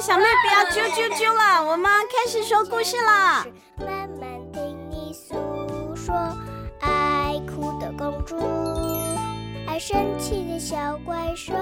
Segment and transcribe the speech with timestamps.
[0.00, 3.44] 小妹不要啾啾啾了，我们开始说故事了。
[3.76, 5.34] 慢慢听你诉
[5.94, 6.14] 说，
[6.80, 8.38] 爱哭的公主，
[9.68, 11.52] 爱生气的小怪兽。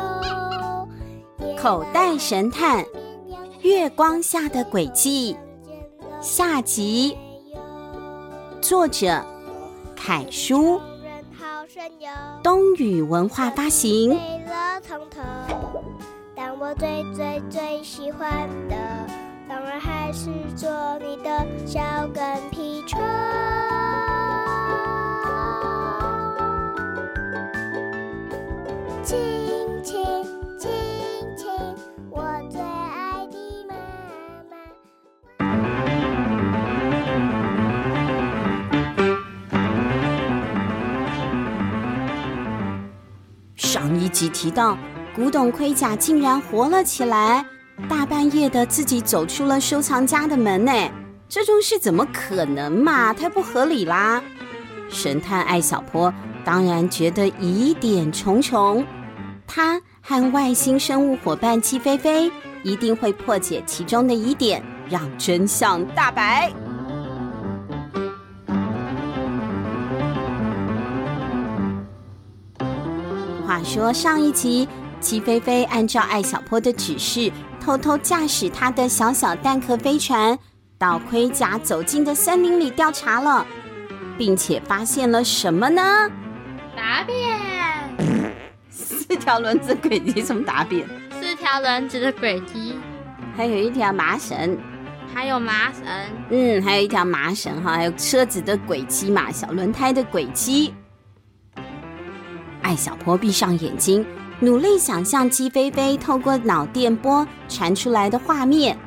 [1.60, 2.84] 口袋神探，
[3.62, 5.36] 月光下的轨迹，
[6.20, 7.18] 下集。
[8.60, 9.20] 作者：
[9.96, 10.80] 凯叔，
[12.40, 14.16] 东雨文化发行。
[16.40, 18.76] 但我最最最喜欢的，
[19.48, 20.70] 当然还是做
[21.00, 21.80] 你的小
[22.14, 23.00] 跟屁虫。
[29.02, 29.18] 亲
[29.82, 30.22] 亲
[30.60, 30.70] 亲
[31.36, 31.50] 亲，
[32.08, 33.36] 我最爱的
[33.68, 33.74] 妈
[34.48, 34.54] 妈。
[43.56, 44.78] 上一集提到。
[45.18, 47.44] 古董盔甲竟然活了起来，
[47.88, 50.72] 大半夜的自己走出了收藏家的门呢？
[51.28, 53.12] 这种事怎么可能嘛？
[53.12, 54.22] 太不合理啦！
[54.88, 58.86] 神探艾小坡当然觉得疑点重重，
[59.44, 62.30] 他和外星生物伙伴鸡飞飞
[62.62, 66.52] 一定会破解其中的疑点，让真相大白。
[73.44, 74.68] 话说上一集。
[75.00, 77.30] 鸡飞飞按照艾小坡的指示，
[77.60, 80.38] 偷偷驾驶他的小小蛋壳飞船
[80.76, 83.46] 到盔甲走进的森林里调查了，
[84.16, 86.10] 并且发现了什么呢？
[86.76, 87.38] 答辩。
[88.70, 90.86] 四条轮子轨迹，什么答辩？
[91.20, 92.74] 四条轮子的轨迹，
[93.36, 94.58] 还有一条麻绳，
[95.14, 95.84] 还有麻绳，
[96.30, 100.74] 嗯，还有一条麻绳哈，还有车子的轨迹嘛，小轮胎的轨迹。
[102.62, 104.04] 艾小坡闭上眼睛。
[104.40, 108.78] 努力想象鸡飞飞透过脑电波传出来的画面。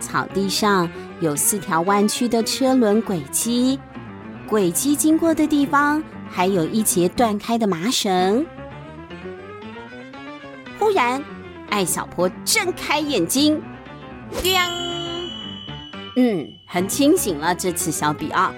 [0.00, 0.90] 草地上
[1.20, 3.78] 有四条弯曲的车轮轨迹，
[4.46, 8.44] 轨迹经过的地方还有一节断开的麻绳。
[10.78, 11.22] 忽然，
[11.70, 13.62] 艾小坡睁开眼睛，
[16.16, 17.54] 嗯，很清醒了。
[17.54, 18.52] 这次小比奥，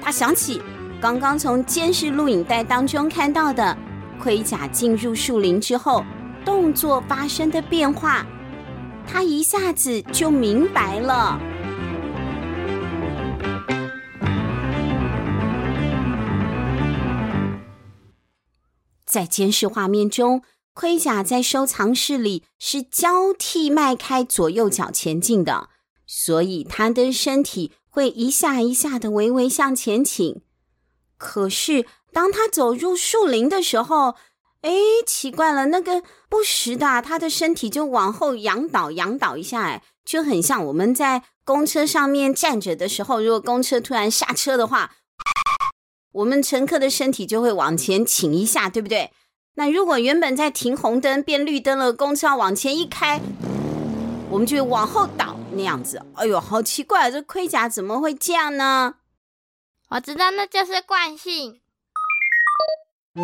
[0.00, 0.62] 他想起
[1.00, 3.76] 刚刚从监视录影带当中看到的。
[4.20, 6.04] 盔甲进入树林之后，
[6.44, 8.26] 动作发生的变化，
[9.06, 11.40] 他一下子就明白了。
[19.04, 20.42] 在监视画面中，
[20.72, 25.68] 盔甲在收藏室里是交替迈开左右脚前进的，
[26.04, 30.42] 所以他的身体会一下一下的微微向前倾。
[31.16, 34.14] 可是，当他走入树林的时候，
[34.62, 34.72] 哎，
[35.04, 44.92] 奇怪了，那个不时的，他的身体就往后仰倒，仰倒一下，哎，就很像我们在公车上面站着的时候，如果公车突然下车的话，
[46.14, 49.10] 我们乘客的身体就会往前倾一下，对不对？
[49.56, 53.20] 那如果原本在停红灯变绿灯了，公车要往前一开，
[54.30, 56.00] 我们就往后倒那样子。
[56.14, 58.94] 哎呦，好奇怪，这盔甲怎么会这样呢？
[59.90, 61.60] 我知道，那就是惯性。
[63.16, 63.20] 咕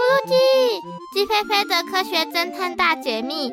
[0.00, 0.34] 噜鸡，
[1.12, 3.52] 鸡飞飞的科学侦探大解密。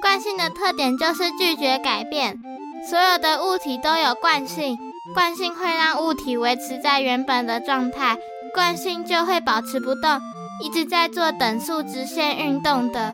[0.00, 2.40] 惯性的特点就是拒绝改变，
[2.88, 4.78] 所有的物体都有惯性，
[5.12, 8.16] 惯性会让物体维持在原本的状态，
[8.54, 10.18] 惯性就会保持不动，
[10.62, 13.12] 一直在做等速直线运动的。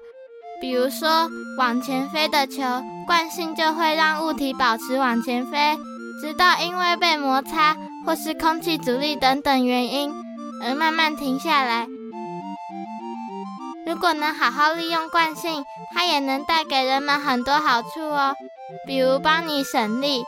[0.61, 1.29] 比如说，
[1.59, 2.63] 往前飞的球，
[3.05, 5.77] 惯性就会让物体保持往前飞，
[6.21, 10.13] 直到因为被摩擦或是空气阻力等等原因
[10.63, 11.87] 而慢慢停下来。
[13.87, 15.65] 如果能好好利用惯性，
[15.95, 18.35] 它也能带给人们很多好处哦，
[18.87, 20.25] 比如帮你省力。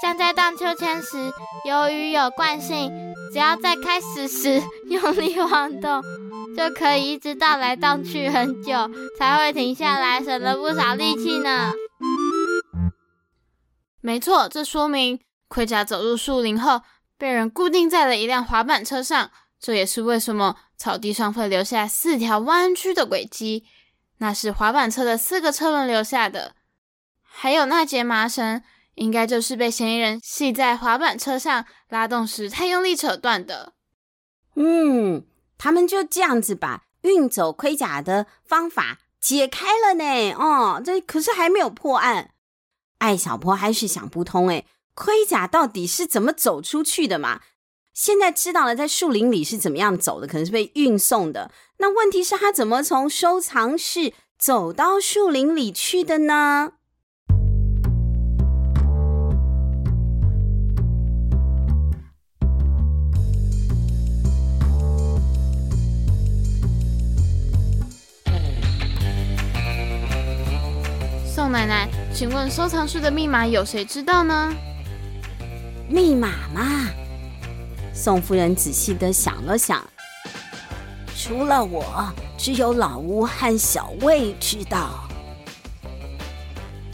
[0.00, 1.30] 像在荡秋千时，
[1.64, 2.90] 由于有惯性，
[3.32, 6.02] 只要在开始时用力晃动。
[6.56, 11.72] 就可以一直荡来荡去很久才会停下来，省了不少力气呢。
[14.08, 16.80] 没错，这说明盔甲走入树林后
[17.18, 23.66] 被人固定在了一辆滑板车上，这也是为什么草地上会留下四条弯曲的轨迹，
[24.16, 26.54] 那是滑板车的四个车轮留下的。
[27.22, 28.62] 还有那节麻绳，
[28.94, 33.74] 应该就是被嫌疑人系在滑板车上拉动时太用力扯断的。
[34.54, 35.26] 嗯。
[35.58, 40.32] 他们就这样子把运走盔甲的方法解开了呢。
[40.32, 42.30] 哦，这可是还没有破案。
[42.98, 47.40] 艾小坡还是想不通，诶，盔甲到底是怎么走出去的嘛？
[47.94, 51.50] 现在知道了，在树林里是怎么样走的，可能是被运送的。
[51.78, 56.72] 那问题是，他怎么从收藏室走到树林里去的呢？
[71.24, 74.52] 宋奶奶，请问收藏室的密码有谁知道呢？
[75.88, 76.88] 密码嘛？
[77.94, 79.82] 宋夫人仔细的想了想，
[81.16, 85.08] 除了我，只有老吴和小魏知道。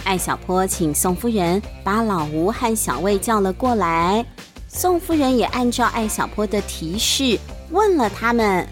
[0.05, 4.25] 艾小坡请宋夫人把老吴和小魏叫了过来，
[4.69, 7.39] 宋夫人也按照艾小坡的提示
[7.71, 8.69] 问了他们：“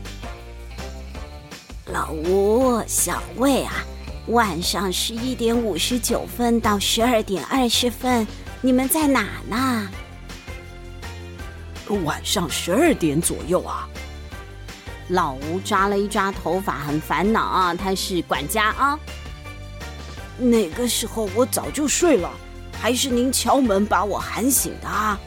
[1.90, 3.72] 老吴、小魏啊。”
[4.28, 8.24] 晚上十一点五十九分到十二点二十分，
[8.60, 9.88] 你们在哪呢？
[12.04, 13.88] 晚上十二点左右啊。
[15.08, 17.74] 老吴抓了一抓头发，很烦恼啊。
[17.74, 18.96] 他是管家啊。
[20.38, 22.30] 那个时候我早就睡了，
[22.80, 25.18] 还是您敲门把我喊醒的啊？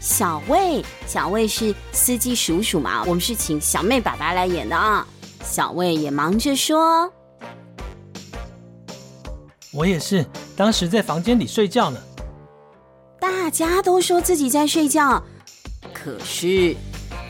[0.00, 3.04] 小魏，小魏是司机叔叔嘛？
[3.04, 5.06] 我们是请小妹爸爸来演的啊。
[5.42, 7.12] 小魏也忙着说
[9.72, 10.24] ：“我也是，
[10.56, 12.00] 当时在房间里睡觉呢。”
[13.20, 15.22] 大家都说自己在睡觉，
[15.92, 16.76] 可是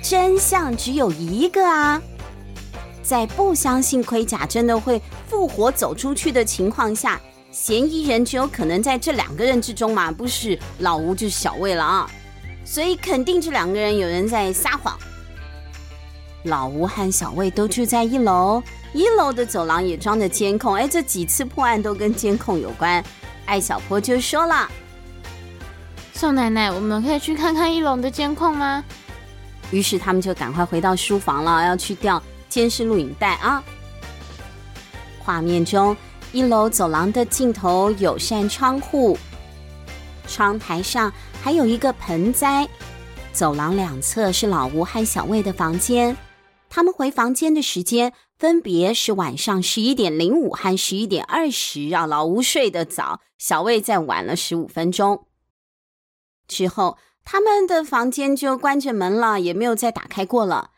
[0.03, 2.01] 真相只有一个啊！
[3.03, 7.21] 在不相信盔甲真的会复活走出去的情况下，
[7.51, 12.11] 嫌疑人只有可能在这两个人之中嘛，不是老吴就是小魏了啊！
[12.65, 14.99] 所以肯定这两个人有人在撒谎。
[16.45, 18.63] 老吴和小魏都住在一楼，
[18.95, 20.75] 一楼的走廊也装着监控。
[20.75, 23.05] 哎，这几次破案都跟监控有关。
[23.45, 24.71] 艾小坡就说了
[26.15, 28.83] ：“宋奶奶，我们可以去看看一楼的监控吗？”
[29.71, 33.63] 于是他们就赶快回到书房了，要去调监视录影带啊。
[35.19, 35.95] 画面中，
[36.33, 39.19] 一楼走廊的尽头有扇窗户，
[40.27, 41.13] 窗台上
[41.43, 42.67] 还有一个盆栽。
[43.33, 46.17] 走廊两侧是老吴和小魏的房间。
[46.71, 55.27] 他们回房间的时间分别是晚上十一点零五和十一点二十，让老吴睡得早，小魏再晚了十五分钟。
[56.47, 60.71] 之后，他们的房间就关着门了，也没有再打开过了。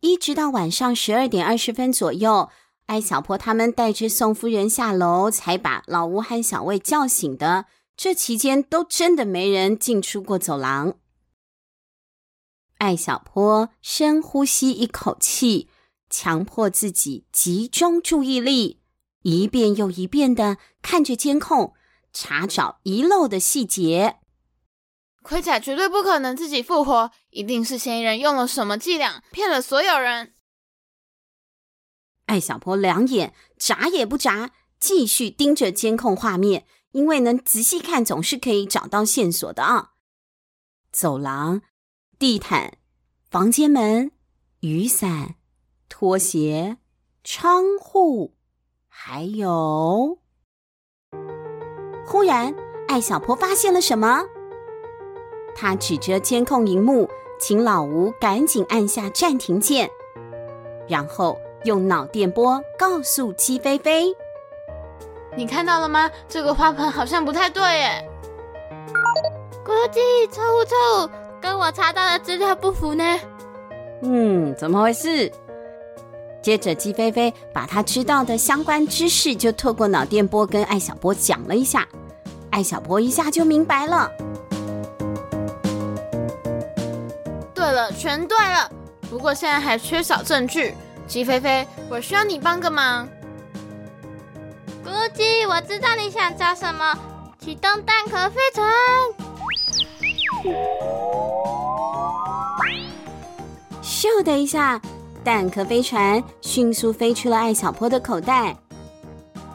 [0.00, 2.50] 一直到晚上十二点二十分左右，
[2.84, 7.64] 艾小坡他们带着宋夫人下楼，才把老吴和小魏叫醒的。
[7.96, 10.96] 这期间都真的没人进出过走廊。
[12.78, 15.68] 艾小坡深呼吸一口气，
[16.10, 18.80] 强迫自己集中注意力，
[19.22, 21.74] 一遍又一遍的看着监控，
[22.12, 24.18] 查找遗漏的细节。
[25.22, 30.34] 盔甲绝对不可能自己复活，一定是嫌疑人用了什么伎俩骗了所有人。
[32.26, 39.92] 艾小坡两眼眨也不眨，继续盯着监控画面，因为能仔细看，总是可以找到线索的啊。
[40.92, 41.62] 走廊。
[42.18, 42.72] 地毯、
[43.30, 44.10] 房间门、
[44.60, 45.34] 雨伞、
[45.86, 46.78] 拖鞋、
[47.22, 48.32] 窗户，
[48.88, 50.16] 还有……
[52.06, 52.54] 忽然，
[52.88, 54.22] 艾小坡发现了什么？
[55.54, 57.06] 他指着监控荧幕，
[57.38, 59.90] 请老吴赶紧按下暂停键，
[60.88, 64.06] 然后用脑电波告诉鸡飞飞
[65.36, 66.10] ：“你看到了吗？
[66.26, 68.08] 这个花盆好像不太对耶。”
[69.62, 71.25] 国际错误，错误。
[71.40, 73.04] 跟我查到的资料不符呢。
[74.02, 75.30] 嗯，怎么回事？
[76.42, 81.86] 接着，鸡飞飞把他知道的相关知识就透过脑电波跟艾小波讲了一下，
[82.50, 84.10] 艾小波一下就明白了。
[87.54, 88.70] 对了，全对了。
[89.10, 90.74] 不过现在还缺少证据。
[91.08, 93.08] 鸡飞飞，我需要你帮个忙。
[94.84, 96.96] 咕叽，我知道你想找什么。
[97.40, 99.15] 启动蛋壳飞船。
[104.16, 104.80] 咻的一下，
[105.22, 108.56] 蛋壳飞船迅速飞出了艾小坡的口袋。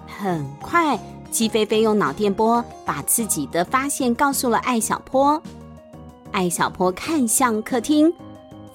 [0.06, 1.00] 很快，
[1.32, 5.42] 鸡飞飞用脑电波把自己的发现告诉了艾小坡。
[6.32, 8.14] 艾小坡看向客厅，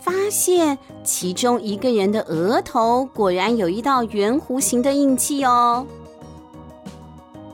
[0.00, 5.86] 发现其中一个人的额头果然有一道圆弧形的印记哦。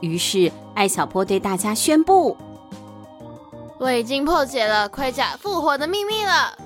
[0.01, 2.35] 于是，艾小坡对大家宣布。
[3.77, 6.57] 我已经破解了盔甲复活的秘密了。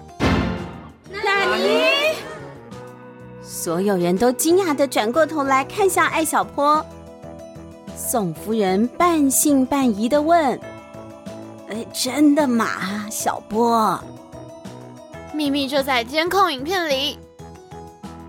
[1.11, 2.17] 那你？
[3.41, 6.85] 所有人都惊讶的转过头来看向艾小坡。
[7.95, 10.59] 宋夫人半信半疑的问
[11.69, 13.99] ：“哎，真的吗，小波？
[15.33, 17.17] 秘密就在监控影片里。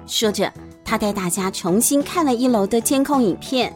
[0.07, 0.53] 说着，
[0.85, 3.75] 他带大家重新看了一楼的监控影片。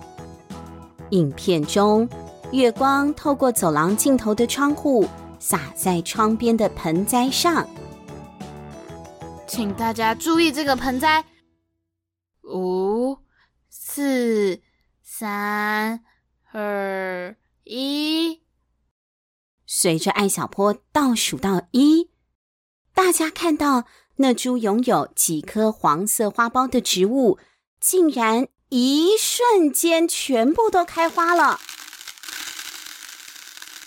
[1.11, 2.09] 影片中，
[2.53, 5.07] 月光透过走廊尽头的窗户，
[5.39, 7.67] 洒在窗边的盆栽上。
[9.55, 11.27] 请大家注意这个盆栽。
[12.45, 13.19] 五、
[13.69, 14.63] 四、
[15.03, 16.03] 三、
[16.53, 18.41] 二、一。
[19.67, 22.11] 随着艾小坡倒数到一，
[22.95, 23.85] 大家看到
[24.17, 27.39] 那株拥有几颗黄色花苞的植物，
[27.79, 31.61] 竟然一瞬间全部都开花了。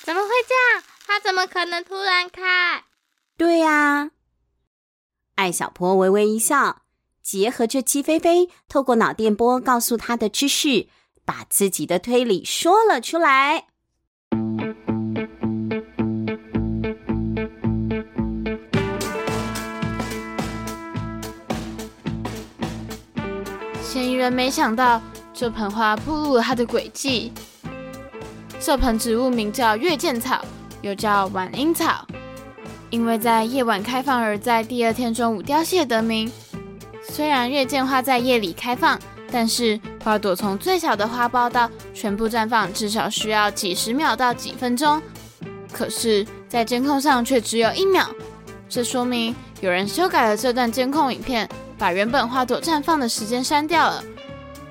[0.04, 0.84] 怎么会这样？
[1.08, 2.84] 它怎么可能突然开？
[3.36, 4.12] 对呀，
[5.36, 6.84] 艾小坡微微一笑，
[7.22, 10.88] 结合着鸡飞飞透过脑电波告诉他的知识，
[11.26, 13.66] 把自己的推理说了出来。
[23.84, 25.02] 嫌疑人没想到
[25.34, 27.32] 这盆花步入了他的诡计。
[28.60, 30.44] 这盆植物名叫月见草，
[30.82, 32.06] 又叫晚樱草，
[32.96, 36.32] 因为在夜晚开放而在第二天中午凋谢得名。
[37.10, 38.98] 虽然月见花在夜里开放，
[39.30, 45.02] 但是花朵从最小的花苞到全部绽放，至少需要几十秒到几分钟。
[45.74, 48.08] 可是，在监控上却只有一秒，
[48.70, 51.50] 这说明有人修改了这段监控影片。
[51.78, 54.02] 把原本花朵绽放的时间删掉了。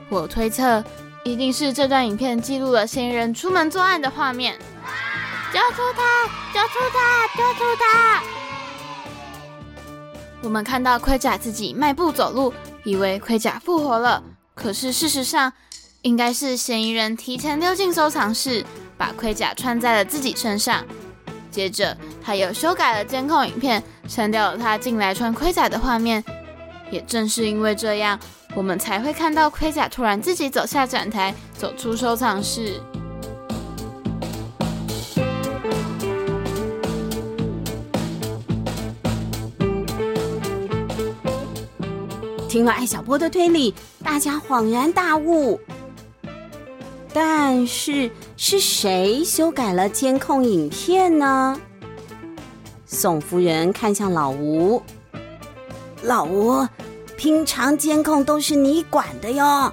[0.08, 0.82] 我推测，
[1.22, 4.58] 一定是这段影片记录了嫌疑人出门作案的画面。
[5.54, 6.26] 救出他！
[6.52, 7.28] 救出他！
[7.28, 8.20] 救出他！
[10.42, 14.20] 我们看到盔甲自己迈步走路，以为盔甲复活了。
[14.56, 15.52] 可是事实上，
[16.02, 18.66] 应该是嫌疑人提前溜进收藏室，
[18.98, 20.84] 把盔甲穿在了自己身上。
[21.52, 26.24] 接着，他又修改了监控影片，删掉了他进来穿盔甲的画面。
[26.90, 28.18] 也正是因为这样，
[28.56, 32.82] 我们才会看到盔甲突然自己走下展台，走出收藏室。
[42.54, 45.58] 听了艾小波的推理，大家恍然大悟。
[47.12, 51.60] 但是是谁修改了监控影片呢？
[52.86, 54.80] 宋夫人看向老吴。
[56.04, 56.64] 老吴，
[57.16, 59.72] 平常监控都是你管的哟。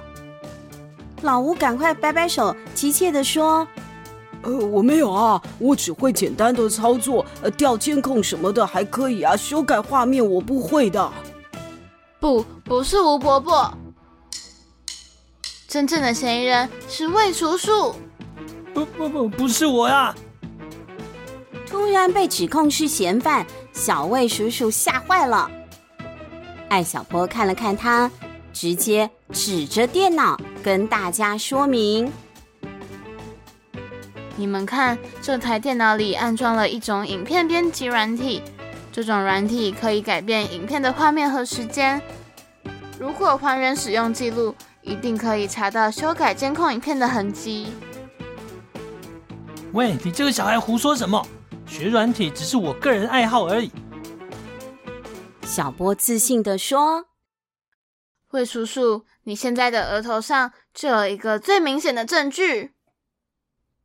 [1.20, 3.64] 老吴赶快摆摆手，急切地说
[4.42, 11.08] ：“呃，我没有啊，我只会简单的操作，呃，调监控什么的还可以啊，修改画面我不会的。”
[12.22, 13.76] 不，不是吴伯伯，
[15.66, 17.96] 真正的嫌疑人是魏叔叔。
[18.72, 20.14] 不不不，不是我呀！
[21.66, 25.50] 突然被指控是嫌犯，小魏叔叔吓坏了。
[26.68, 28.08] 艾小坡看了看他，
[28.52, 32.12] 直接指着电脑跟大家说明
[34.36, 38.40] ：“你们看，这台电脑里安装了一种影片编辑软体，
[38.92, 42.00] 这种软体可以改变影片的画面和时间。
[43.00, 47.72] 如果还原使用记录，一定可以查到修改监控影片的痕迹。”
[49.72, 51.26] 喂，你这个小孩胡说什么？
[51.66, 53.72] 学软体只是我个人爱好而已。
[55.46, 57.06] 小波自信地说
[58.32, 62.72] ：“魏叔叔，你现在的额头上就有一个最明显的证据。”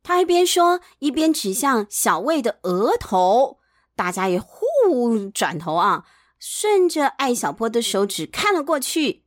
[0.04, 3.60] 他一边说，一边指向小魏的额头。
[3.96, 4.67] 大家也互
[5.34, 6.06] 转头啊，
[6.40, 9.26] 顺着艾小坡的手指看了过去。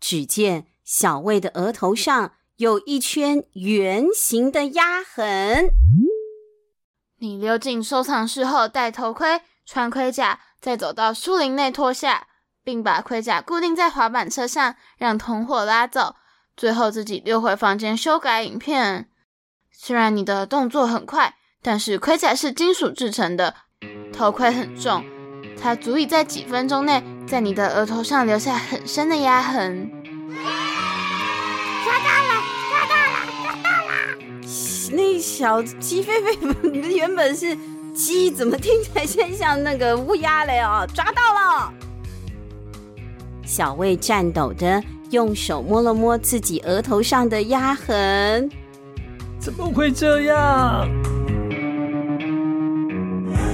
[0.00, 5.70] 只见小魏的额头上有一圈圆形的压痕。
[7.18, 10.40] 你溜进收藏室后，戴头盔，穿盔甲。
[10.60, 12.26] 再走到树林内脱下，
[12.64, 16.16] 并把盔甲固定在滑板车上，让同伙拉走，
[16.56, 19.08] 最后自己溜回房间修改影片。
[19.70, 23.54] 虽然你的动作很快，但是盔甲是金属制成的，
[24.12, 25.04] 头盔很重，
[25.60, 29.90] 它足以在几分钟内在你的额头上留下很深的压痕。
[31.84, 32.42] 抓到了！
[32.70, 33.16] 抓到了！
[33.42, 33.92] 抓到了！
[34.92, 36.36] 那小鸡飞飞
[36.94, 37.56] 原本是。
[37.94, 40.60] 鸡怎么听起来先像那个乌鸦嘞？
[40.60, 41.72] 哦，抓到了！
[43.44, 44.80] 小魏颤抖着
[45.10, 48.48] 用手摸了摸自己额头上的压痕，
[49.40, 50.88] 怎么会这样？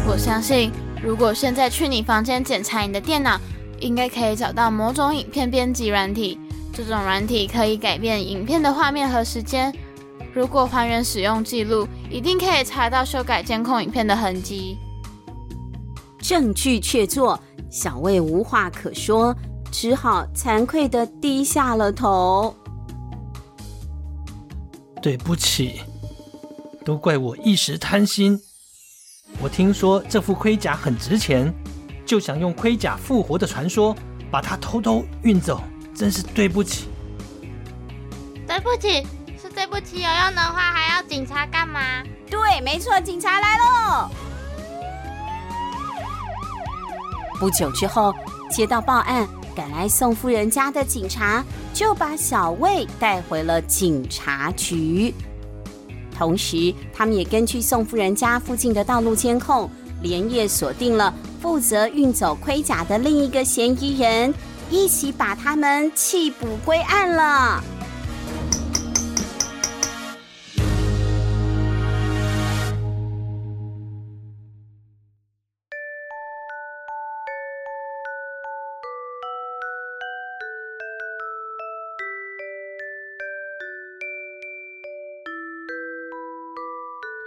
[0.06, 0.70] 我相信，
[1.02, 3.40] 如果现在去你房间检查你的电脑，
[3.80, 6.38] 应该可以找到某种影片编辑软体。
[6.74, 9.74] 这种软体可以改变影片的画面和时间。
[10.34, 14.76] 如果还原使用记录，一定可以查到修改监控影片的痕迹。
[16.18, 17.38] 证据确凿，
[17.70, 19.34] 小魏无话可说，
[19.72, 22.54] 只好惭愧的低下了头。
[25.00, 25.80] 对不起，
[26.84, 28.40] 都怪我一时贪心。
[29.44, 31.52] 我听说这副盔甲很值钱，
[32.06, 33.94] 就想用盔甲复活的传说
[34.30, 35.62] 把它偷偷运走，
[35.94, 36.88] 真是对不起。
[38.46, 39.06] 对不起，
[39.42, 39.96] 是对不起。
[39.96, 42.02] 有用的话还要警察干嘛？
[42.30, 44.08] 对，没错，警察来喽。
[47.38, 48.14] 不久之后，
[48.50, 55.12] 接到报案，赶来宋夫人家的警察就把小魏带回了警察局。
[56.16, 59.68] 同时，他们也根据宋夫人家附近的道路监控，
[60.02, 64.32] 连夜锁定了负责运走盔甲的另一个嫌疑人，
[64.70, 67.62] 一起把他们缉捕归案了。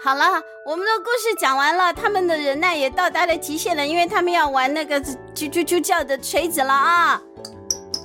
[0.08, 7.22] 好了，我们的故事讲完了，他们的忍耐也到达了极限了，因为他们要玩那个啾啾啾叫的锤子了啊！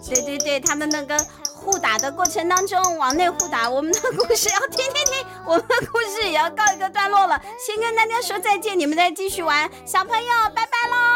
[0.09, 1.16] 对对对，他们那个
[1.54, 11.12] 互打的过程当中往内互打，我们的故事要停停停，我们的故事也要告一个段落了，先跟大家说再见，你们再继续玩，小朋友拜拜喽！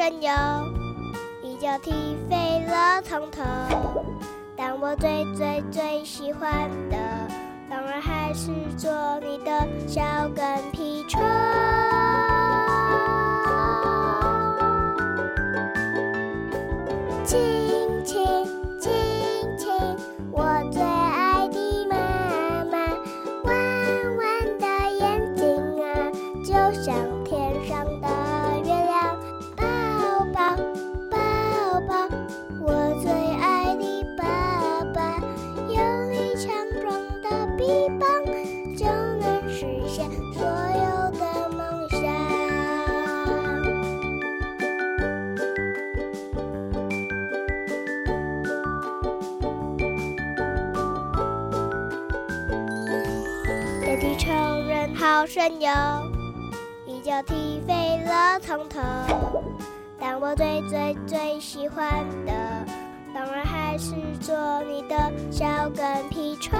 [0.00, 0.30] 神游，
[1.42, 1.92] 一脚踢
[2.30, 3.42] 飞了从头。
[4.56, 6.96] 但我最最最喜欢的，
[7.68, 10.00] 当然还是做你的小
[10.34, 11.20] 跟屁虫。
[55.26, 55.70] 神游，
[56.86, 58.80] 一脚踢飞了从头。
[59.98, 62.32] 但我最最最喜欢的，
[63.14, 66.58] 当然还是做你的小跟屁虫。